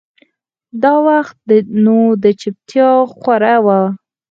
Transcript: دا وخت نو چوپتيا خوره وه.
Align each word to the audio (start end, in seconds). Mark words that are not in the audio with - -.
دا 0.81 0.93
وخت 1.07 1.37
نو 1.83 1.97
چوپتيا 2.39 2.89
خوره 3.21 3.55
وه. 3.65 3.81